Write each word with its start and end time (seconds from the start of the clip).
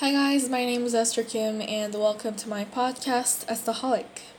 Hi 0.00 0.12
guys, 0.12 0.48
my 0.48 0.64
name 0.64 0.84
is 0.84 0.94
Esther 0.94 1.24
Kim 1.24 1.60
and 1.60 1.92
welcome 1.92 2.36
to 2.36 2.48
my 2.48 2.64
podcast 2.64 3.44
Estaholic. 3.46 4.30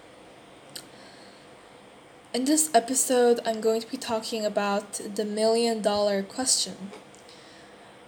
In 2.33 2.46
this 2.46 2.70
episode, 2.74 3.42
I'm 3.46 3.59
going 3.59 3.82
to 3.82 3.92
be 3.92 3.98
talking 3.98 4.45
about 4.45 5.01
the 5.16 5.25
million 5.25 5.82
dollar 5.82 6.24
question. 6.24 6.92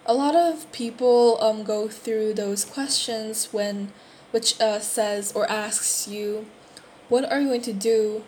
A 0.05 0.13
lot 0.13 0.33
of 0.33 0.71
people 0.71 1.37
um 1.43 1.63
go 1.63 1.89
through 1.89 2.35
those 2.35 2.63
questions 2.63 3.49
when 3.51 3.91
which 4.31 4.57
uh, 4.61 4.79
says 4.79 5.33
or 5.33 5.45
asks 5.51 6.07
you 6.07 6.45
what 7.09 7.29
are 7.29 7.41
you 7.41 7.47
going 7.47 7.63
to 7.63 7.73
do 7.73 8.23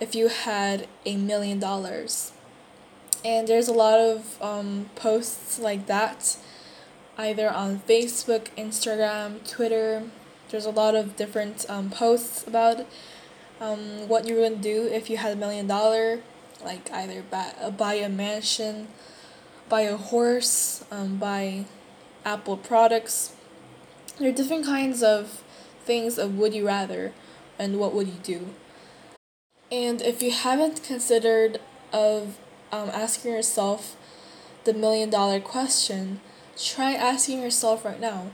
if 0.00 0.16
you 0.16 0.26
had 0.26 0.88
a 1.06 1.14
million 1.14 1.60
dollars? 1.60 2.32
And 3.24 3.46
there's 3.46 3.68
a 3.68 3.72
lot 3.72 4.00
of 4.00 4.42
um, 4.42 4.90
posts 4.96 5.60
like 5.60 5.86
that 5.86 6.38
either 7.16 7.50
on 7.50 7.80
Facebook, 7.80 8.48
Instagram, 8.56 9.48
Twitter. 9.48 10.04
There's 10.50 10.66
a 10.66 10.70
lot 10.70 10.94
of 10.94 11.16
different 11.16 11.66
um, 11.68 11.90
posts 11.90 12.46
about 12.46 12.86
um, 13.60 14.08
what 14.08 14.26
you're 14.26 14.38
going 14.38 14.56
to 14.56 14.62
do 14.62 14.86
if 14.86 15.08
you 15.08 15.16
had 15.16 15.32
a 15.32 15.36
million 15.36 15.66
dollar, 15.66 16.20
like 16.64 16.90
either 16.92 17.22
buy, 17.22 17.52
uh, 17.60 17.70
buy 17.70 17.94
a 17.94 18.08
mansion, 18.08 18.88
buy 19.68 19.82
a 19.82 19.96
horse, 19.96 20.84
um, 20.90 21.16
buy 21.16 21.64
Apple 22.24 22.56
products. 22.56 23.32
There 24.18 24.28
are 24.28 24.32
different 24.32 24.64
kinds 24.64 25.02
of 25.02 25.42
things 25.84 26.18
of 26.18 26.36
would 26.38 26.54
you 26.54 26.66
rather 26.66 27.12
and 27.58 27.78
what 27.78 27.92
would 27.94 28.08
you 28.08 28.20
do. 28.22 28.48
And 29.70 30.02
if 30.02 30.22
you 30.22 30.30
haven't 30.30 30.82
considered 30.82 31.60
of 31.92 32.38
um, 32.70 32.90
asking 32.90 33.32
yourself 33.32 33.96
the 34.64 34.72
million 34.72 35.10
dollar 35.10 35.40
question, 35.40 36.20
try 36.56 36.92
asking 36.92 37.40
yourself 37.40 37.84
right 37.84 38.00
now 38.00 38.30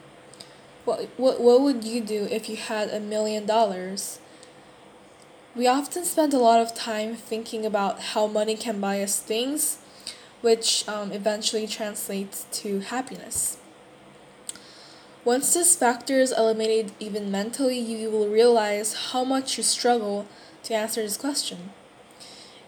what, 0.84 1.08
what, 1.16 1.40
what 1.40 1.60
would 1.60 1.84
you 1.84 2.00
do 2.00 2.26
if 2.30 2.48
you 2.48 2.56
had 2.56 2.88
a 2.88 3.00
million 3.00 3.46
dollars? 3.46 4.18
We 5.54 5.66
often 5.66 6.04
spend 6.04 6.32
a 6.32 6.38
lot 6.38 6.60
of 6.60 6.74
time 6.74 7.16
thinking 7.16 7.66
about 7.66 8.00
how 8.00 8.26
money 8.26 8.56
can 8.56 8.80
buy 8.80 9.02
us 9.02 9.20
things, 9.20 9.78
which 10.40 10.88
um, 10.88 11.12
eventually 11.12 11.66
translates 11.66 12.46
to 12.52 12.80
happiness. 12.80 13.58
Once 15.24 15.52
this 15.52 15.76
factor 15.76 16.18
is 16.18 16.32
eliminated 16.32 16.92
even 16.98 17.30
mentally, 17.30 17.78
you 17.78 18.10
will 18.10 18.28
realize 18.28 19.10
how 19.12 19.22
much 19.22 19.58
you 19.58 19.62
struggle 19.62 20.26
to 20.62 20.74
answer 20.74 21.02
this 21.02 21.18
question. 21.18 21.70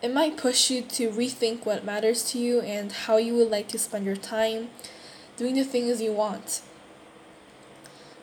It 0.03 0.13
might 0.13 0.37
push 0.37 0.71
you 0.71 0.83
to 0.83 1.11
rethink 1.11 1.65
what 1.65 1.85
matters 1.85 2.25
to 2.33 2.39
you 2.39 2.61
and 2.61 2.93
how 2.93 3.17
you 3.17 3.35
would 3.37 3.51
like 3.51 3.69
to 3.69 3.79
spend 3.79 4.05
your 4.05 4.17
time 4.17 4.69
doing 5.37 5.55
the 5.55 5.65
things 5.65 6.01
you 6.01 6.13
want. 6.13 6.63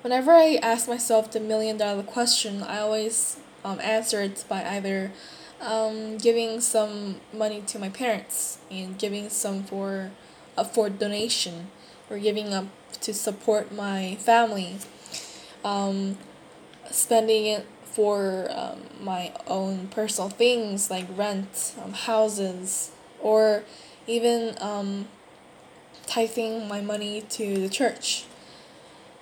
Whenever 0.01 0.31
I 0.31 0.59
ask 0.61 0.87
myself 0.87 1.31
the 1.31 1.39
million 1.39 1.77
dollar 1.77 2.03
question, 2.03 2.63
I 2.63 2.79
always 2.79 3.37
um, 3.65 3.79
answer 3.81 4.21
it 4.21 4.45
by 4.47 4.63
either 4.63 5.11
um, 5.61 6.17
giving 6.17 6.61
some 6.61 7.19
money 7.33 7.61
to 7.67 7.79
my 7.79 7.89
parents 7.89 8.59
and 8.71 8.97
giving 8.97 9.29
some 9.29 9.63
for 9.63 10.11
uh, 10.57 10.63
for 10.63 10.89
donation 10.89 11.67
or 12.09 12.17
giving 12.17 12.53
up 12.53 12.65
to 13.01 13.13
support 13.13 13.71
my 13.71 14.15
family, 14.19 14.77
um, 15.63 16.17
spending 16.89 17.45
it 17.45 17.65
for 17.83 18.47
um, 18.51 18.81
my 19.01 19.33
own 19.47 19.87
personal 19.87 20.29
things 20.29 20.89
like 20.89 21.05
rent, 21.15 21.73
um, 21.83 21.93
houses, 21.93 22.91
or 23.19 23.63
even 24.07 24.55
um, 24.61 25.07
tithing 26.09 26.67
my 26.67 26.81
money 26.81 27.21
to 27.29 27.59
the 27.59 27.69
church. 27.69 28.25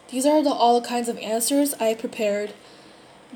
These 0.09 0.25
are 0.25 0.41
the 0.41 0.51
all 0.51 0.81
kinds 0.81 1.09
of 1.09 1.17
answers 1.17 1.73
I 1.81 1.93
prepared, 1.93 2.53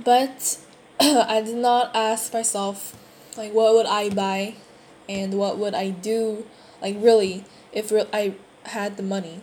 but 0.02 0.58
I 1.02 1.42
did 1.42 1.58
not 1.58 1.94
ask 1.94 2.34
myself 2.34 2.96
like 3.36 3.54
what 3.54 3.74
would 3.74 3.86
I 3.86 4.10
buy 4.10 4.56
and 5.10 5.34
what 5.34 5.58
would 5.58 5.74
I 5.74 5.90
do 5.90 6.46
like 6.82 6.96
really 6.98 7.44
if 7.74 7.92
re- 7.92 8.08
I 8.14 8.36
had 8.64 8.96
the 8.96 9.04
money. 9.04 9.42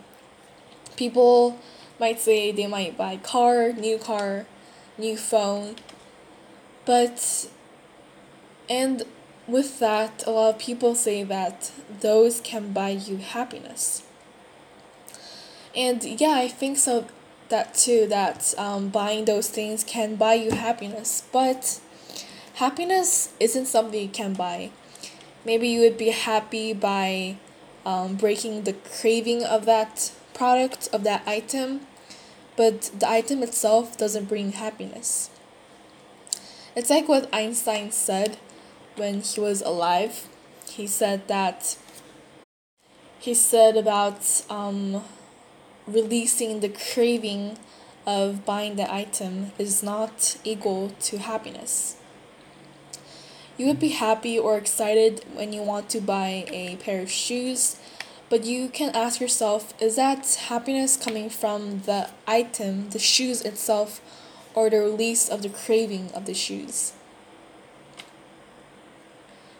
People 0.95 1.59
might 1.99 2.19
say 2.19 2.51
they 2.51 2.65
might 2.65 2.97
buy 2.97 3.17
car, 3.17 3.71
new 3.73 3.99
car, 3.99 4.47
new 4.97 5.17
phone, 5.17 5.75
but 6.83 7.47
and 8.67 9.03
with 9.47 9.79
that, 9.79 10.23
a 10.27 10.31
lot 10.31 10.55
of 10.55 10.59
people 10.59 10.95
say 10.95 11.23
that 11.23 11.71
those 12.01 12.39
can 12.39 12.71
buy 12.71 12.89
you 12.89 13.17
happiness. 13.17 14.03
And 15.75 16.03
yeah, 16.03 16.33
I 16.35 16.47
think 16.47 16.77
so 16.77 17.07
that 17.49 17.73
too, 17.73 18.07
that 18.07 18.53
um, 18.57 18.89
buying 18.89 19.25
those 19.25 19.49
things 19.49 19.83
can 19.83 20.15
buy 20.15 20.35
you 20.35 20.51
happiness. 20.51 21.23
But 21.31 21.79
happiness 22.55 23.33
isn't 23.39 23.67
something 23.67 24.01
you 24.01 24.09
can 24.09 24.33
buy. 24.33 24.71
Maybe 25.45 25.67
you 25.67 25.81
would 25.81 25.97
be 25.97 26.09
happy 26.09 26.73
by 26.73 27.37
um, 27.85 28.15
breaking 28.15 28.63
the 28.63 28.73
craving 28.73 29.43
of 29.43 29.65
that 29.65 30.11
product, 30.33 30.89
of 30.93 31.03
that 31.03 31.23
item, 31.27 31.81
but 32.55 32.91
the 32.97 33.09
item 33.09 33.41
itself 33.41 33.97
doesn't 33.97 34.25
bring 34.25 34.51
happiness. 34.51 35.29
It's 36.75 36.89
like 36.89 37.07
what 37.07 37.29
Einstein 37.33 37.91
said 37.91 38.37
when 38.95 39.21
he 39.21 39.39
was 39.39 39.61
alive. 39.61 40.27
He 40.69 40.87
said 40.87 41.27
that 41.27 41.77
he 43.17 43.33
said 43.33 43.75
about 43.75 44.43
um, 44.49 45.03
releasing 45.93 46.59
the 46.59 46.69
craving 46.69 47.57
of 48.05 48.45
buying 48.45 48.75
the 48.75 48.91
item 48.91 49.51
is 49.57 49.83
not 49.83 50.37
equal 50.43 50.91
to 51.01 51.17
happiness. 51.17 51.97
You 53.57 53.67
would 53.67 53.79
be 53.79 53.89
happy 53.89 54.39
or 54.39 54.57
excited 54.57 55.25
when 55.33 55.51
you 55.51 55.61
want 55.61 55.89
to 55.89 55.99
buy 55.99 56.45
a 56.47 56.77
pair 56.77 57.01
of 57.01 57.11
shoes, 57.11 57.77
but 58.29 58.45
you 58.45 58.69
can 58.69 58.95
ask 58.95 59.19
yourself 59.19 59.73
is 59.81 59.97
that 59.97 60.45
happiness 60.47 60.95
coming 60.95 61.29
from 61.29 61.81
the 61.81 62.09
item, 62.25 62.89
the 62.91 62.99
shoes 62.99 63.41
itself, 63.41 64.01
or 64.53 64.69
the 64.69 64.79
release 64.79 65.27
of 65.27 65.41
the 65.41 65.49
craving 65.49 66.09
of 66.13 66.25
the 66.25 66.33
shoes? 66.33 66.93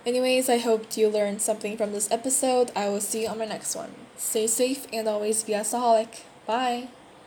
Anyways, 0.06 0.50
I 0.50 0.58
hope 0.58 0.96
you 0.96 1.10
learned 1.10 1.42
something 1.42 1.76
from 1.76 1.92
this 1.92 2.10
episode. 2.12 2.72
I 2.76 2.88
will 2.90 3.02
see 3.02 3.24
you 3.24 3.28
on 3.30 3.38
my 3.38 3.46
next 3.46 3.76
one. 3.76 3.92
Stay 4.18 4.48
safe 4.48 4.88
and 4.94 5.08
always 5.08 5.44
be 5.44 5.54
a 5.54 5.62
saholic. 5.62 6.22
Bye. 6.46 6.88